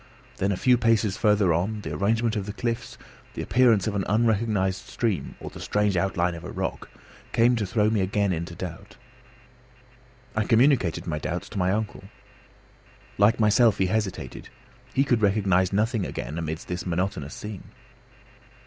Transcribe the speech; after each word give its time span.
Then 0.37 0.51
a 0.51 0.57
few 0.57 0.79
paces 0.79 1.15
farther 1.15 1.53
on, 1.53 1.81
the 1.81 1.93
arrangement 1.93 2.35
of 2.35 2.47
the 2.47 2.53
cliffs, 2.53 2.97
the 3.35 3.43
appearance 3.43 3.85
of 3.85 3.93
an 3.93 4.03
unrecognised 4.09 4.87
stream, 4.87 5.35
or 5.39 5.51
the 5.51 5.59
strange 5.59 5.95
outline 5.95 6.33
of 6.33 6.43
a 6.43 6.49
rock, 6.49 6.89
came 7.33 7.55
to 7.57 7.67
throw 7.67 7.91
me 7.91 8.01
again 8.01 8.33
into 8.33 8.55
doubt. 8.55 8.97
I 10.35 10.45
communicated 10.45 11.05
my 11.05 11.19
doubts 11.19 11.49
to 11.49 11.59
my 11.59 11.71
uncle. 11.71 12.05
Like 13.19 13.39
myself, 13.39 13.77
he 13.77 13.85
hesitated; 13.85 14.49
he 14.91 15.03
could 15.03 15.21
recognise 15.21 15.71
nothing 15.71 16.03
again 16.03 16.39
amidst 16.39 16.67
this 16.67 16.83
monotonous 16.83 17.35
scene. 17.35 17.65